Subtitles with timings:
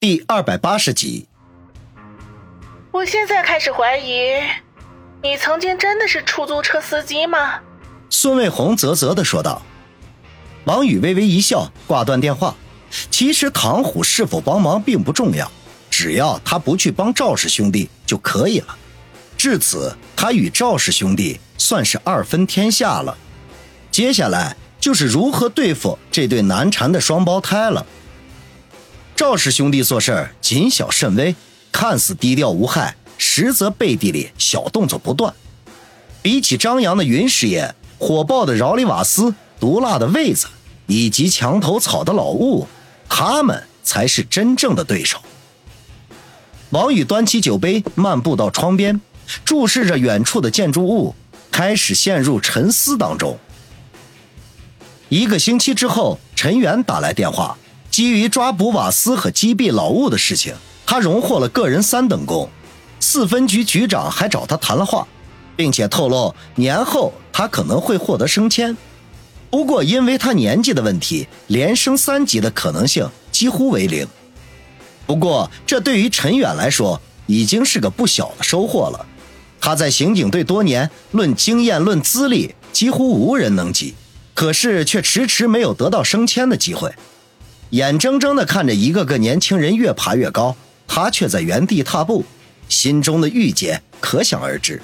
[0.00, 1.26] 第二百八十集。
[2.90, 4.30] 我现在开始怀疑，
[5.22, 7.60] 你曾经真的是出租车司机吗？
[8.08, 9.60] 孙卫红啧啧的说道。
[10.64, 12.54] 王宇微微一笑，挂断电话。
[13.10, 15.52] 其实唐虎是否帮忙并不重要，
[15.90, 18.74] 只要他不去帮赵氏兄弟就可以了。
[19.36, 23.14] 至此，他与赵氏兄弟算是二分天下了。
[23.90, 27.84] 接下来就是如何对付这对难缠的双胞胎了。
[29.20, 31.36] 赵氏兄弟做事谨小慎微，
[31.70, 35.34] 看似低调无害，实则背地里小动作不断。
[36.22, 40.46] 比起张扬的云师爷、火爆的饶里瓦斯、毒辣的魏子，
[40.86, 42.66] 以及墙头草的老雾。
[43.10, 45.20] 他们才是真正的对手。
[46.70, 48.98] 王宇端起酒杯，漫步到窗边，
[49.44, 51.14] 注视着远处的建筑物，
[51.52, 53.38] 开始陷入沉思当中。
[55.10, 57.58] 一个星期之后，陈远打来电话，
[58.00, 60.54] 基于抓捕瓦斯和击毙老物的事情，
[60.86, 62.48] 他荣获了个人三等功。
[62.98, 65.06] 四分局局长还找他谈了话，
[65.54, 68.74] 并且透露年后他可能会获得升迁。
[69.50, 74.08] 不过，因为他年纪的问题，连升三级的可能性几乎为零。
[75.06, 79.04] 不过，这对于陈远来说已经是个不小的收获了。
[79.60, 83.94] 他在刑警队多年，论经验、论资历，几乎无人能及，
[84.32, 86.90] 可是却迟迟没有得到升迁的机会。
[87.70, 90.56] 眼睁睁地看着一个个年轻人越爬越高，
[90.88, 92.24] 他却在原地踏步，
[92.68, 94.82] 心中的郁结可想而知。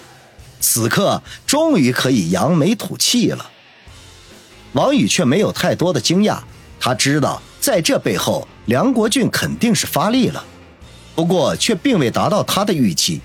[0.60, 3.50] 此刻，终于可以扬眉吐气了。
[4.72, 6.38] 王宇却没有太多的惊讶，
[6.78, 10.44] 他知道在这背后，梁国俊肯定是发力了，
[11.14, 13.20] 不过却并未达到他的预期。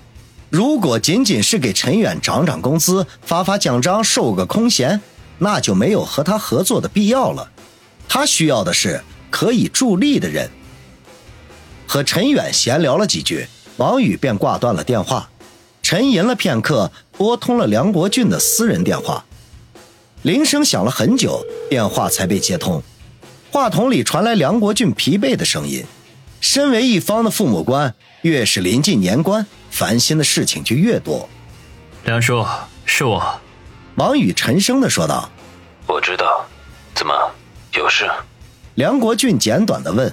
[0.49, 4.99] 如果仅仅是给陈远涨涨工资、发发奖章、授个空衔，
[5.37, 7.49] 那就没有和他合作的必要了。
[8.09, 9.01] 他需要的是
[9.31, 10.47] 可以助力的人。
[11.87, 15.29] 和陈远闲聊了几句，王宇便挂断了电话，
[15.81, 19.25] 沉吟了片刻，拨通了梁国俊的私人电话。
[20.21, 22.83] 铃声响了很久，电话才被接通。
[23.51, 25.83] 话筒里传来梁国俊疲惫的声音。
[26.39, 31.27] 身为一方的父母官，越是临近年关，烦心的事情就越多。
[32.05, 32.45] 梁叔，
[32.85, 33.39] 是我。
[33.95, 35.29] 王宇沉声的说道
[35.85, 36.45] ：“我知道，
[36.95, 37.13] 怎么
[37.73, 38.09] 有事？”
[38.81, 40.11] 梁国俊简短的问：“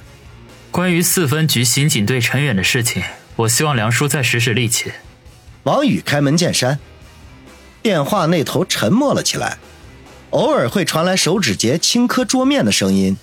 [0.70, 3.02] 关于四分局刑警队陈远的事情，
[3.36, 4.92] 我希望梁叔再使使力气。”
[5.64, 6.78] 王宇开门见山。
[7.80, 9.56] 电话那头沉默了起来。
[10.32, 13.16] 偶尔会传来手指节轻磕桌面的声音，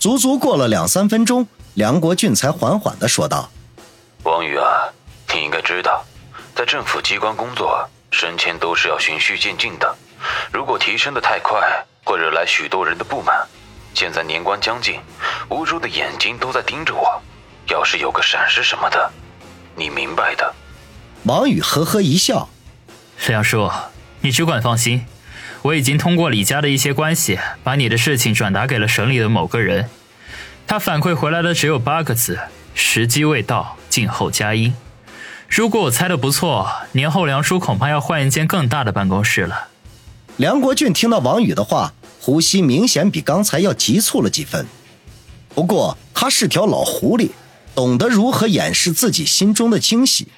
[0.00, 3.52] 足足过了两三分钟，梁国俊才缓缓的说道
[4.24, 4.90] ：“王宇啊，
[5.32, 6.04] 你应该知道，
[6.56, 9.94] 在政府机关工作，升迁都是要循序渐进的。
[10.52, 11.60] 如果提升的太快，
[12.02, 13.46] 会惹来许多人的不满。
[13.98, 15.00] 现在年关将近，
[15.48, 17.20] 无助的眼睛都在盯着我，
[17.68, 19.10] 要是有个闪失什么的，
[19.74, 20.54] 你明白的。”
[21.26, 22.48] 王宇呵呵一笑
[23.26, 23.68] ：“梁叔，
[24.20, 25.04] 你只管放心。”
[25.62, 29.90] 我已经通过李家的一些关系，把你的事情转达给了省里的某个人。
[30.68, 32.38] 他反馈回来的只有八个字：
[32.76, 34.76] 时机未到，静候佳音。
[35.48, 39.66] 如果我猜的不错，年后梁叔恐怕要换一间更大的办公室了。
[40.36, 44.66] 梁国俊听到王宇的话，呼吸明显比刚才要急促了几分。
[45.54, 47.30] 不过他是条老狐狸，
[47.74, 50.28] 懂得如何掩饰自己心中的惊喜，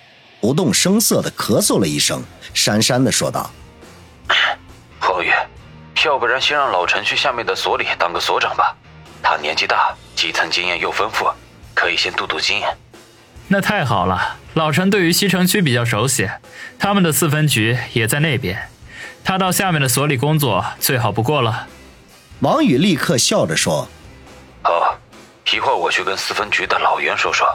[0.41, 2.23] 不动声色地咳嗽了一声，
[2.55, 3.51] 讪讪地说道。
[5.03, 5.31] 王宇，
[6.05, 8.75] 要不然先让老陈去下面的所里当个所长吧。
[9.23, 11.29] 他年纪大，基层经验又丰富，
[11.75, 12.62] 可以先镀镀金。
[13.49, 16.31] 那太好了，老陈对于西城区比较熟悉，
[16.79, 18.71] 他们的四分局也在那边，
[19.25, 21.69] 他到下面的所里工作最好不过了。
[22.41, 23.88] 王宇立刻笑着说
[24.62, 24.98] ：“好，
[25.53, 27.47] 一会儿我去跟四分局的老袁说说。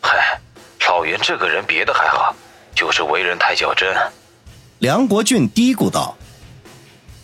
[0.00, 0.40] 嗨，
[0.88, 2.34] 老袁这个人别的还好，
[2.74, 3.96] 就是为人太较真。”
[4.78, 6.16] 梁国俊嘀咕道。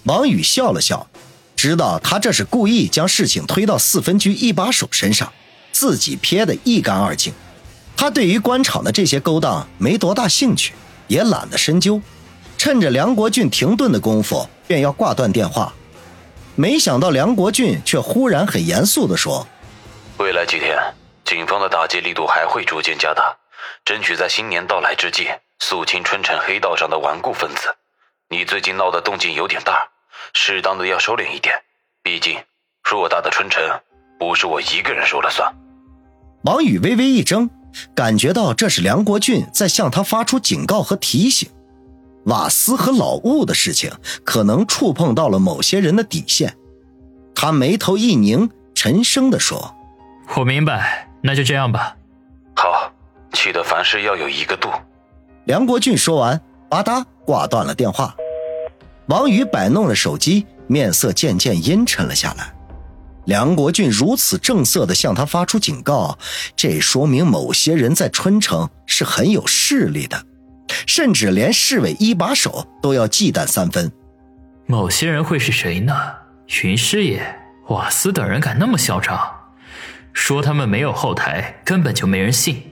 [0.05, 1.07] 王宇笑了笑，
[1.55, 5.33] 知道他这是故意将事情推到四分局一把手身上，
[5.71, 7.33] 自己撇得一干二净。
[7.97, 10.73] 他对于官场的这些勾当没多大兴趣，
[11.07, 12.01] 也懒得深究。
[12.63, 15.75] 趁着梁国俊停顿的功夫，便要挂断电话。
[16.55, 19.45] 没想到梁国俊却忽然很严肃地说
[20.19, 20.79] ：“未来几天，
[21.25, 23.37] 警方的打击力度还会逐渐加大，
[23.85, 25.27] 争取在新年到来之际
[25.59, 27.75] 肃清春城黑道上的顽固分子。
[28.29, 29.89] 你最近闹的动静有点大。”
[30.33, 31.57] 适当的要收敛一点，
[32.01, 32.39] 毕竟
[32.85, 33.61] 偌大的春城
[34.21, 35.53] 不是我一个人说了算。
[36.45, 37.51] 王宇微微一怔，
[37.93, 41.51] 感觉到这是梁国俊在向他发出警告和提醒。
[42.25, 43.91] 瓦斯和老雾的事情
[44.25, 46.57] 可能触碰到了某些人的底线。
[47.35, 49.75] 他眉头一拧，沉声地说
[50.37, 51.97] ：“我明白，那就这样吧。
[52.55, 52.93] 好，
[53.33, 54.69] 记得凡事要有一个度。
[55.45, 58.15] 梁国俊说完，吧嗒挂断了电话。
[59.07, 62.55] 王宇摆弄了手机，面色渐渐阴沉了下来。
[63.25, 66.17] 梁国俊如此正色地向他发出警告，
[66.55, 70.25] 这说明某些人在春城是很有势力的，
[70.87, 73.91] 甚至连市委一把手都要忌惮三分。
[74.67, 75.95] 某些人会是谁呢？
[76.63, 77.23] 云师爷、
[77.69, 79.19] 瓦斯等人敢那么嚣张，
[80.13, 82.63] 说他们没有后台，根本就没人信。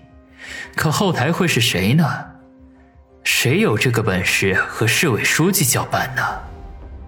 [0.75, 2.05] 可后台会是谁呢？
[3.25, 6.23] 谁有这个本事和市委书记叫板呢？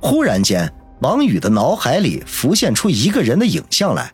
[0.00, 0.72] 忽然间。
[1.00, 4.08] 王宇的脑海里浮现出一个人的影像来，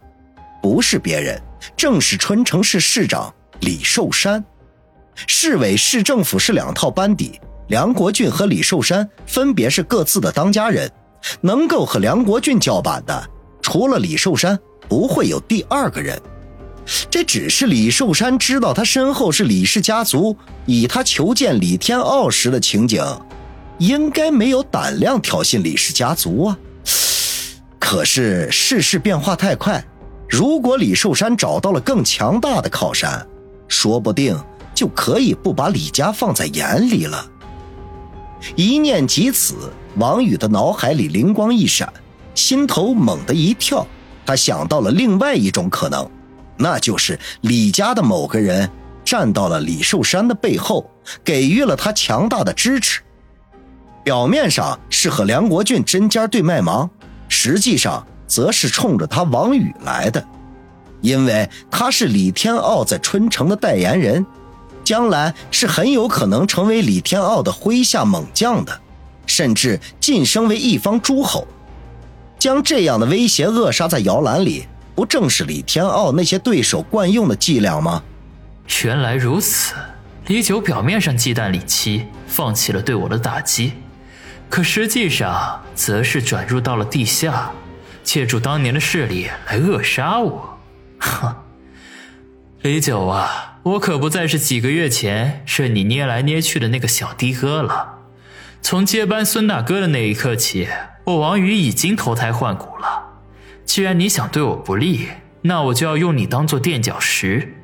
[0.63, 1.39] 不是别人，
[1.77, 3.31] 正是春城市市长
[3.61, 4.43] 李寿山。
[5.27, 10.91] 市委市政府是两套班底，梁国俊和李寿山分别是各自的当家人，
[11.41, 13.31] 能够和梁国俊叫板的，
[13.61, 16.21] 除了李寿山，不会有第二个人。
[17.11, 23.05] 这只是李寿山知道他身后是李氏家族，以他求见李天傲时的情景，
[23.79, 26.59] 应该没有胆量挑衅李氏家族啊。
[27.79, 29.85] 可是世事变化太快，
[30.29, 33.27] 如果李寿山找到了更强大的靠山，
[33.67, 34.39] 说不定
[34.79, 37.29] 就可以不把李家放在眼里了。
[38.55, 41.93] 一念及此，王宇的脑海里灵光一闪，
[42.33, 43.85] 心头猛地一跳，
[44.25, 46.09] 他想到了另外一种可能，
[46.57, 48.71] 那就是李家的某个人
[49.05, 50.89] 站到了李寿山的背后，
[51.25, 53.01] 给予了他强大的支持。
[54.05, 56.89] 表面上是和梁国俊针尖对麦芒。
[57.29, 60.25] 实际上，则是冲着他王宇来的，
[61.01, 64.25] 因为他是李天傲在春城的代言人，
[64.89, 68.81] 将来是很有可能成为李天傲的麾下猛将的，
[69.27, 71.47] 甚至晋升为一方诸侯。
[72.39, 78.03] 将这样的威胁扼杀在摇篮里，不正是李天傲那些对手惯用的伎俩吗？
[78.83, 79.75] 原来如此，
[80.29, 83.75] 李九表面上忌惮李七，放弃了对我的打击。
[84.49, 87.51] 可实际上，则是转入到了地下，
[88.03, 90.59] 借助当年的势力来扼杀我。
[90.99, 91.35] 哼，
[92.63, 97.99] 李九啊，我可不再是几个月前任你捏来捏去的那个小的哥了。
[98.63, 100.69] 从接班孙大哥的那一刻起，
[101.05, 103.21] 我王宇已经脱胎换骨了。
[103.65, 105.09] 既然你想对我不利，
[105.43, 107.57] 那我就要用你当做垫脚石，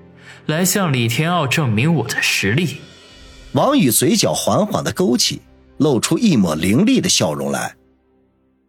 [0.46, 2.78] 来向李天傲证明我的实力。
[3.52, 5.42] 王宇嘴角缓缓的勾起。
[5.76, 7.74] 露出一抹凌厉的笑容来。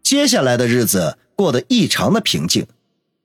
[0.01, 2.65] 接下来的日子过得异常的平静，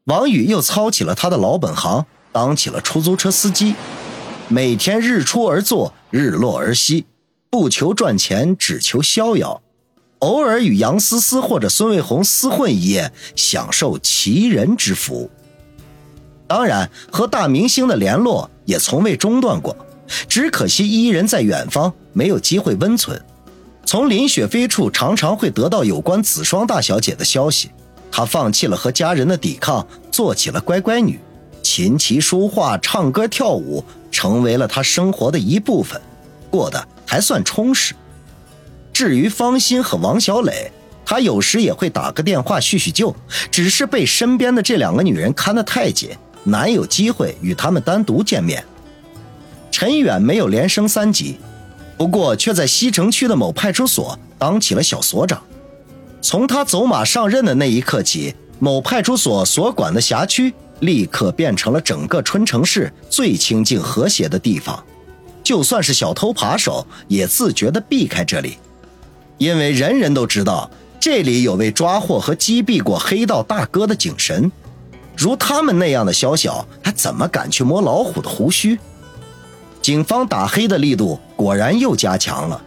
[0.04, 3.74] 王宇又操起了他的老本行，当起了出租车司机。
[4.52, 7.04] 每天日出而作，日落而息，
[7.50, 9.62] 不求赚钱，只求逍遥。
[10.18, 15.30] 偶尔与杨思思或者孙卫红厮混一夜，享受奇人之福。
[16.48, 19.76] 当然，和大明星的联络也从未中断过，
[20.28, 23.24] 只可惜伊人在远方，没有机会温存。
[23.86, 27.70] 从林雪飞处常常会得到有关子双大小姐的消息，
[28.10, 31.20] 她放弃了和家人的抵抗，做起了乖乖女，
[31.62, 36.00] 琴棋书画、唱歌跳舞，成为了他生活的一部分，
[36.50, 37.94] 过得还算充实。
[38.92, 40.70] 至于方心和王小磊，
[41.04, 43.14] 他有时也会打个电话叙叙旧，
[43.50, 46.10] 只是被身边的这两个女人看得太紧，
[46.44, 48.64] 难有机会与他们单独见面。
[49.70, 51.38] 陈远没有连升三级。
[51.96, 55.42] 不过，却在西城区的某派出所当起了小所长。
[56.22, 64.82] 从他走马上任的那一刻起，某派出所所管的辖区立刻变成了整个春城市最清静和谐的地方。
[65.42, 68.58] 就算是小偷扒手，也自觉地避开这里，
[69.38, 70.70] 因为人人都知道
[71.00, 74.50] 这里有位抓获和击毙过黑道大哥的警神。
[75.16, 78.78] 如他们那样的宵小，还怎么敢去摸老虎的胡须？
[79.82, 82.62] 警方打黑的力度果然又加强了，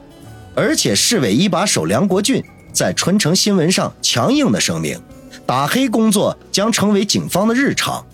[0.56, 2.44] 而且市委一把手梁国俊
[2.74, 5.00] 在春城新闻上强硬的声明，
[5.46, 8.06] 打黑工作将成为警方的日常，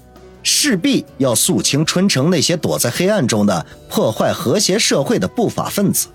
[0.43, 6.07] 势必要肃清春城那些躲在黑暗中的破坏和谐社会的不法分子。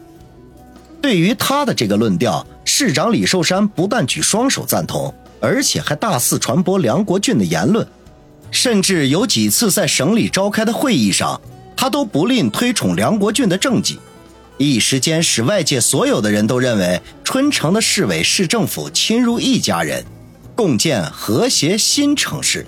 [1.00, 7.86] 对于他的这个论调，市长李寿山不但举双手赞同，而且还大肆传播梁国俊的言论，
[8.50, 11.40] 甚至有几次在省里召开的会议上。
[11.76, 13.98] 他都不吝推崇梁国俊的政绩，
[14.56, 20.02] 一时间使外界所有的人都认为春城的市委市政府亲如一家人，
[20.54, 22.66] 共建和谐新城市。